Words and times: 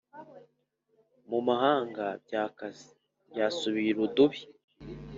Mu 1.29 1.39
mahanga 1.47 2.05
byakaze 2.23 2.87
byasubiye 3.29 3.89
irudubi 3.91 4.39